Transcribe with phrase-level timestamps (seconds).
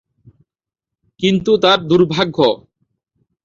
[1.19, 2.37] কিন্তু তার দুর্ভাগ্য।